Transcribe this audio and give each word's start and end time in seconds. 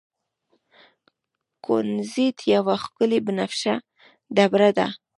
کونزیټ 1.65 2.37
یوه 2.53 2.75
ښکلې 2.83 3.19
بنفشه 3.25 3.73
ډبره 4.35 4.69
ده. 4.77 4.87